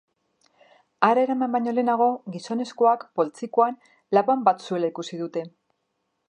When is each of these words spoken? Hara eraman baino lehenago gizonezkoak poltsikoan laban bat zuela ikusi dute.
Hara 1.07 1.25
eraman 1.27 1.51
baino 1.55 1.73
lehenago 1.75 2.07
gizonezkoak 2.37 3.05
poltsikoan 3.21 3.79
laban 4.19 4.43
bat 4.49 4.67
zuela 4.69 4.91
ikusi 4.95 5.21
dute. 5.25 5.47